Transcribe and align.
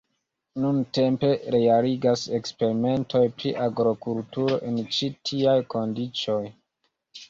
Nuntempe 0.61 1.29
realigas 1.57 2.25
eksperimentoj 2.39 3.23
pri 3.37 3.55
agrokulturo 3.69 4.61
en 4.73 4.85
ĉi 4.99 5.15
tiaj 5.31 5.59
kondiĉoj. 5.79 6.45